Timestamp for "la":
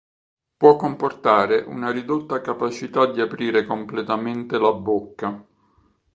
4.57-4.73